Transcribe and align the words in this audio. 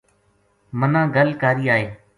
منا 0.79 1.01
گل 1.15 1.29
کاری 1.41 1.65
آئے‘‘ 1.75 1.87